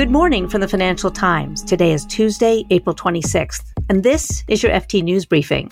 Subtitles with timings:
[0.00, 1.62] Good morning from the Financial Times.
[1.62, 5.70] Today is Tuesday, April 26th, and this is your FT News Briefing.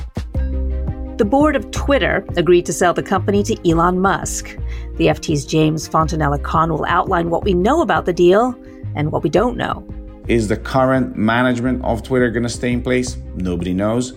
[1.17, 4.55] The board of Twitter agreed to sell the company to Elon Musk.
[4.97, 8.55] The FT's James Fontanella Khan will outline what we know about the deal
[8.95, 9.89] and what we don't know.
[10.27, 13.17] Is the current management of Twitter going to stay in place?
[13.37, 14.13] Nobody knows.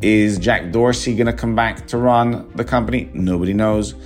[0.00, 3.10] Is Jack Dorsey going to come back to run the company?
[3.14, 3.96] Nobody knows.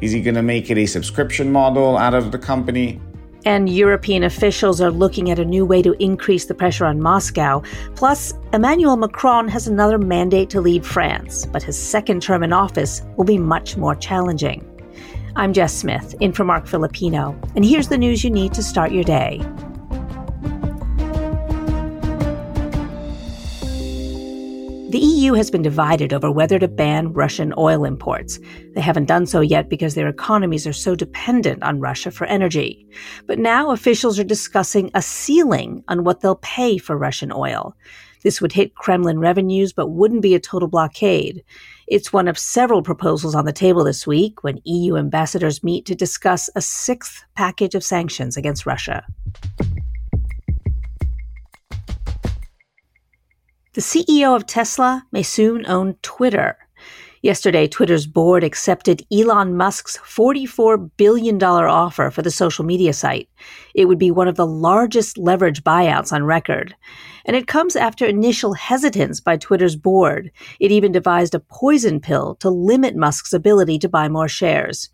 [0.00, 3.02] Is he going to make it a subscription model out of the company?
[3.44, 7.62] And European officials are looking at a new way to increase the pressure on Moscow.
[7.94, 13.02] Plus, Emmanuel Macron has another mandate to lead France, but his second term in office
[13.16, 14.66] will be much more challenging.
[15.36, 18.92] I'm Jess Smith, in for Marc Filippino, and here's the news you need to start
[18.92, 19.40] your day.
[24.90, 28.40] The EU has been divided over whether to ban Russian oil imports.
[28.74, 32.88] They haven't done so yet because their economies are so dependent on Russia for energy.
[33.28, 37.76] But now officials are discussing a ceiling on what they'll pay for Russian oil.
[38.24, 41.44] This would hit Kremlin revenues but wouldn't be a total blockade.
[41.86, 45.94] It's one of several proposals on the table this week when EU ambassadors meet to
[45.94, 49.06] discuss a sixth package of sanctions against Russia.
[53.72, 56.58] The CEO of Tesla may soon own Twitter.
[57.22, 63.28] Yesterday, Twitter's board accepted Elon Musk's $44 billion offer for the social media site.
[63.72, 66.74] It would be one of the largest leverage buyouts on record.
[67.24, 70.32] And it comes after initial hesitance by Twitter's board.
[70.58, 74.88] It even devised a poison pill to limit Musk's ability to buy more shares.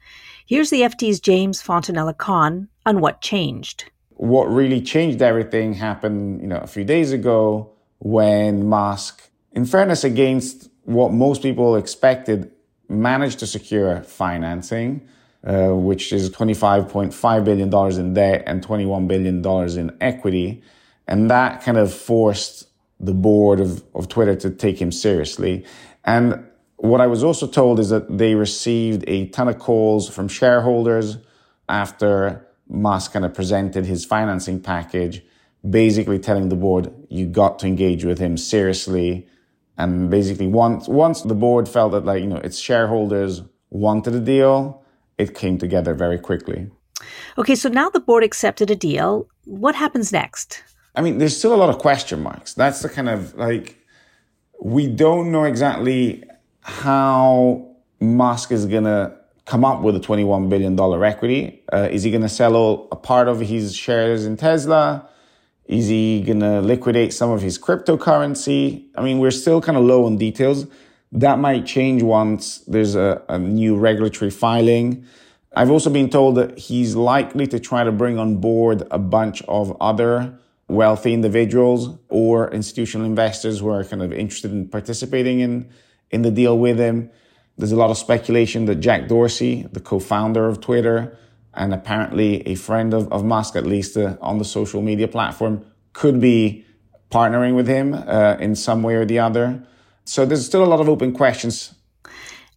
[0.44, 3.90] Here's the FT's James Fontanella Khan on what changed.
[4.10, 10.04] What really changed everything happened, you know, a few days ago when Musk, in fairness
[10.04, 12.50] against what most people expected,
[12.88, 15.08] managed to secure financing,
[15.44, 20.62] uh, which is $25.5 billion in debt and $21 billion in equity.
[21.08, 25.64] And that kind of forced the board of, of Twitter to take him seriously.
[26.04, 30.28] And what I was also told is that they received a ton of calls from
[30.28, 31.18] shareholders
[31.68, 35.22] after Musk kind of presented his financing package
[35.68, 39.26] basically telling the board you got to engage with him seriously.
[39.78, 44.20] And basically once once the board felt that like you know its shareholders wanted a
[44.20, 44.82] deal
[45.18, 46.70] it came together very quickly.
[47.38, 49.28] Okay so now the board accepted a deal.
[49.44, 50.62] What happens next?
[50.94, 52.54] I mean there's still a lot of question marks.
[52.54, 53.78] That's the kind of like
[54.60, 56.24] we don't know exactly
[56.62, 61.62] how musk is going to come up with a $21 billion equity.
[61.72, 65.08] Uh, is he going to sell a part of his shares in tesla
[65.68, 68.86] is he going to liquidate some of his cryptocurrency?
[68.94, 70.66] I mean, we're still kind of low on details.
[71.12, 75.04] That might change once there's a, a, new regulatory filing.
[75.54, 79.42] I've also been told that he's likely to try to bring on board a bunch
[79.42, 80.38] of other
[80.68, 85.68] wealthy individuals or institutional investors who are kind of interested in participating in,
[86.10, 87.10] in the deal with him.
[87.56, 91.16] There's a lot of speculation that Jack Dorsey, the co-founder of Twitter,
[91.56, 95.64] and apparently a friend of, of Musk, at least uh, on the social media platform,
[95.92, 96.64] could be
[97.10, 99.62] partnering with him uh, in some way or the other.
[100.04, 101.74] So there's still a lot of open questions.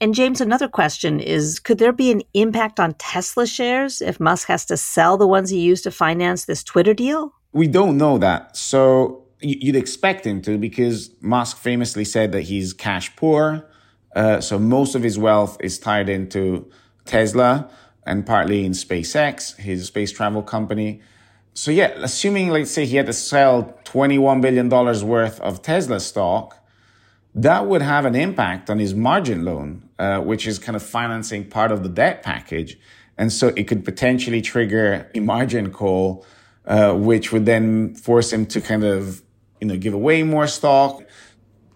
[0.02, 4.48] And James, another question is could there be an impact on Tesla shares if Musk
[4.48, 7.34] has to sell the ones he used to finance this Twitter deal?
[7.52, 8.56] We don't know that.
[8.56, 13.66] So you'd expect him to because Musk famously said that he's cash poor.
[14.16, 16.70] Uh, so most of his wealth is tied into
[17.06, 17.70] Tesla
[18.06, 21.02] and partly in SpaceX, his space travel company.
[21.54, 26.60] So yeah, assuming let's say he had to sell $21 billion worth of Tesla stock,
[27.36, 31.48] that would have an impact on his margin loan, uh, which is kind of financing
[31.48, 32.80] part of the debt package.
[33.18, 36.26] And so it could potentially trigger a margin call,
[36.66, 39.22] uh, which would then force him to kind of,
[39.60, 41.04] you know, give away more stock.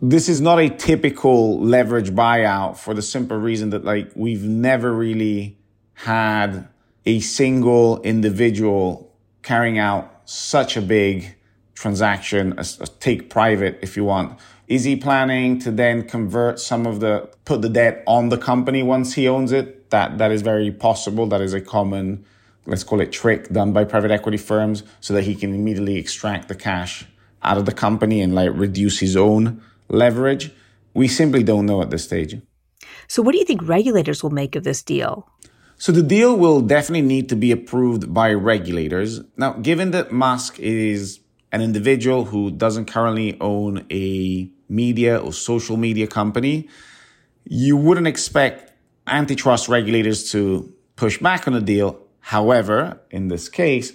[0.01, 4.91] This is not a typical leverage buyout for the simple reason that like we've never
[4.91, 5.57] really
[5.93, 6.67] had
[7.05, 11.35] a single individual carrying out such a big
[11.75, 14.39] transaction, a, a take private, if you want.
[14.67, 18.81] Is he planning to then convert some of the, put the debt on the company
[18.81, 19.89] once he owns it?
[19.89, 21.27] That, that is very possible.
[21.27, 22.25] That is a common,
[22.65, 26.47] let's call it trick done by private equity firms so that he can immediately extract
[26.47, 27.05] the cash
[27.43, 30.51] out of the company and like reduce his own leverage.
[30.93, 32.39] We simply don't know at this stage.
[33.07, 35.29] So what do you think regulators will make of this deal?
[35.83, 39.19] So the deal will definitely need to be approved by regulators.
[39.35, 41.19] Now, given that Musk is
[41.51, 46.69] an individual who doesn't currently own a media or social media company,
[47.43, 48.71] you wouldn't expect
[49.07, 51.99] antitrust regulators to push back on the deal.
[52.21, 53.91] However, in this case,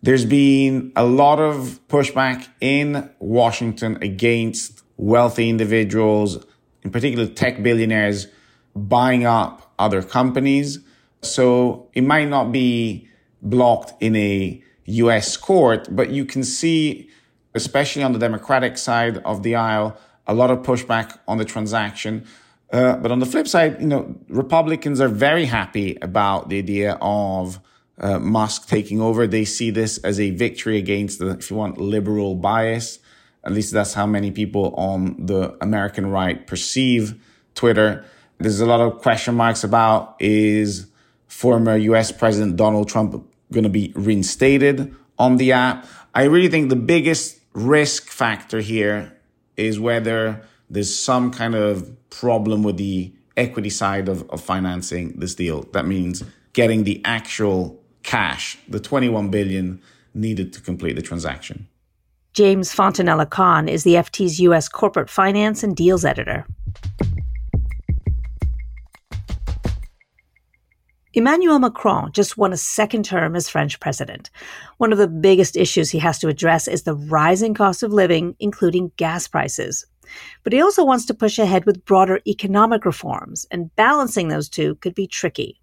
[0.00, 6.42] there's been a lot of pushback in Washington against wealthy individuals,
[6.82, 8.26] in particular tech billionaires,
[8.74, 10.78] buying up other companies.
[11.22, 13.08] So it might not be
[13.42, 17.10] blocked in a US court, but you can see,
[17.54, 19.96] especially on the Democratic side of the aisle,
[20.26, 22.26] a lot of pushback on the transaction.
[22.72, 26.98] Uh, but on the flip side, you know, Republicans are very happy about the idea
[27.00, 27.60] of
[27.98, 29.26] uh, Musk taking over.
[29.26, 32.98] They see this as a victory against the, if you want, liberal bias.
[33.44, 37.14] At least that's how many people on the American right perceive
[37.54, 38.04] Twitter.
[38.38, 40.88] There's a lot of question marks about is
[41.26, 45.86] former US President Donald Trump going to be reinstated on the app?
[46.14, 49.16] I really think the biggest risk factor here
[49.56, 55.34] is whether there's some kind of problem with the equity side of, of financing this
[55.34, 55.62] deal.
[55.72, 59.80] That means getting the actual cash, the 21 billion
[60.14, 61.68] needed to complete the transaction.
[62.32, 64.68] James Fontanella Khan is the FT's U.S.
[64.68, 66.46] corporate finance and deals editor.
[71.16, 74.28] Emmanuel Macron just won a second term as French president.
[74.76, 78.36] One of the biggest issues he has to address is the rising cost of living,
[78.38, 79.86] including gas prices.
[80.44, 84.74] But he also wants to push ahead with broader economic reforms, and balancing those two
[84.74, 85.58] could be tricky.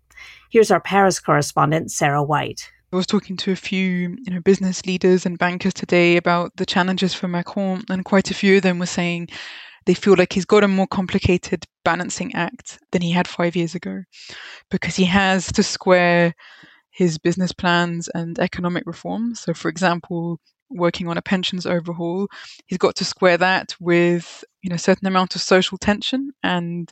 [0.50, 2.72] Here's our Paris correspondent, Sarah White.
[2.92, 6.66] I was talking to a few, you know, business leaders and bankers today about the
[6.66, 9.30] challenges for Macron, and quite a few of them were saying
[9.86, 13.76] they feel like he's got a more complicated balancing act than he had five years
[13.76, 14.04] ago
[14.72, 16.34] because he has to square
[16.92, 19.42] his business plans and economic reforms.
[19.42, 20.40] So, for example,
[20.70, 22.28] working on a pensions overhaul,
[22.68, 26.92] he's got to square that with you know a certain amount of social tension and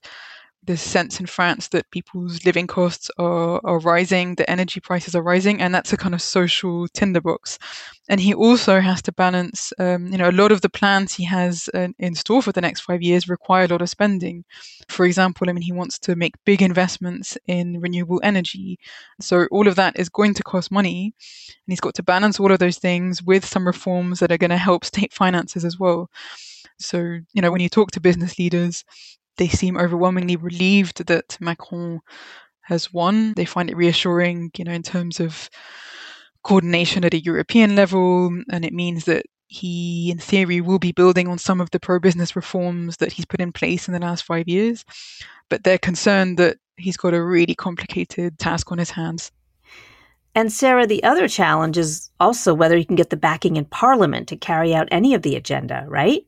[0.63, 5.23] this sense in France that people's living costs are, are rising, the energy prices are
[5.23, 7.57] rising, and that's a kind of social tinderbox.
[8.09, 11.23] And he also has to balance, um, you know, a lot of the plans he
[11.25, 14.43] has uh, in store for the next five years require a lot of spending.
[14.87, 18.77] For example, I mean, he wants to make big investments in renewable energy.
[19.19, 22.51] So all of that is going to cost money, and he's got to balance all
[22.51, 26.09] of those things with some reforms that are going to help state finances as well.
[26.77, 26.97] So,
[27.33, 28.83] you know, when you talk to business leaders,
[29.37, 31.99] they seem overwhelmingly relieved that Macron
[32.61, 33.33] has won.
[33.33, 35.49] They find it reassuring, you know, in terms of
[36.43, 41.27] coordination at a European level, and it means that he, in theory, will be building
[41.27, 44.23] on some of the pro business reforms that he's put in place in the last
[44.23, 44.85] five years.
[45.49, 49.31] But they're concerned that he's got a really complicated task on his hands.
[50.33, 54.29] And Sarah, the other challenge is also whether he can get the backing in Parliament
[54.29, 56.25] to carry out any of the agenda, right?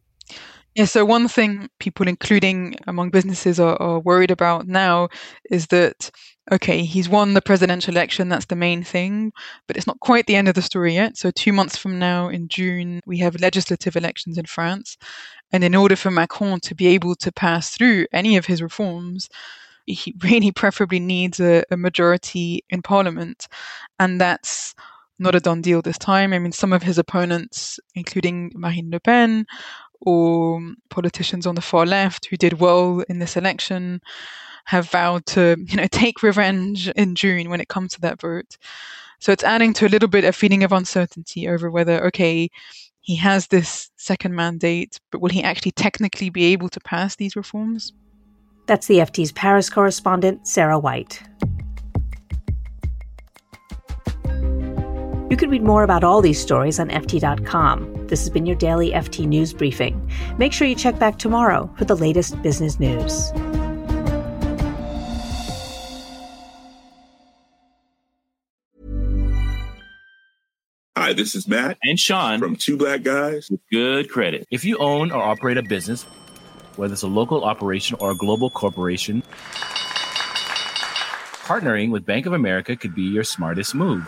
[0.75, 5.09] Yeah, so one thing people, including among businesses, are, are, worried about now
[5.51, 6.09] is that,
[6.51, 9.31] okay, he's won the presidential election, that's the main thing,
[9.67, 11.15] but it's not quite the end of the story yet.
[11.15, 14.97] So, two months from now, in June, we have legislative elections in France.
[15.51, 19.29] And in order for Macron to be able to pass through any of his reforms,
[19.85, 23.47] he really preferably needs a, a majority in parliament.
[23.99, 24.73] And that's
[25.19, 26.33] not a done deal this time.
[26.33, 29.45] I mean, some of his opponents, including Marine Le Pen,
[30.05, 34.01] or politicians on the far left who did well in this election
[34.65, 38.57] have vowed to, you know, take revenge in June when it comes to that vote.
[39.19, 42.49] So it's adding to a little bit a feeling of uncertainty over whether, okay,
[43.01, 47.35] he has this second mandate, but will he actually technically be able to pass these
[47.35, 47.93] reforms?
[48.65, 51.21] That's the FT's Paris correspondent, Sarah White.
[55.29, 58.02] You can read more about all these stories on FT.com.
[58.13, 60.07] This has been your daily FT News Briefing.
[60.37, 63.31] Make sure you check back tomorrow for the latest business news.
[70.95, 74.45] Hi, this is Matt and Sean from Two Black Guys with Good Credit.
[74.51, 76.03] If you own or operate a business,
[76.75, 79.23] whether it's a local operation or a global corporation,
[81.41, 84.07] partnering with Bank of America could be your smartest move.